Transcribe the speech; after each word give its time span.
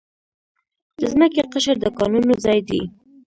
د 0.99 1.01
ځمکې 1.11 1.41
قشر 1.53 1.75
د 1.81 1.85
کانونو 1.97 2.33
ځای 2.45 2.59
دی. 2.69 2.81